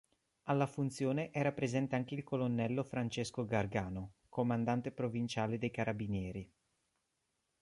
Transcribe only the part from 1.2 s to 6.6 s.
era presente anche il Colonnello Francesco Gargano, Comandante Provinciale dei Carabinieri.